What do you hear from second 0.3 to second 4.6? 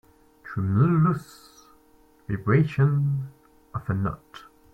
Tremulous vibration of a note.